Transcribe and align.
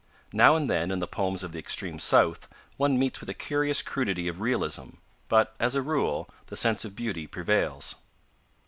Now 0.33 0.55
and 0.55 0.67
then, 0.67 0.89
in 0.89 0.97
the 0.97 1.05
poems 1.05 1.43
of 1.43 1.51
the 1.51 1.59
extreme 1.59 1.99
South 1.99 2.47
one 2.75 2.97
meets 2.97 3.19
with 3.19 3.29
a 3.29 3.35
curious 3.35 3.83
crudity 3.83 4.27
of 4.27 4.41
realism, 4.41 4.95
but, 5.27 5.55
as 5.59 5.75
a 5.75 5.83
rule, 5.83 6.27
the 6.47 6.55
sense 6.57 6.83
of 6.83 6.95
beauty 6.95 7.27
prevails. 7.27 7.93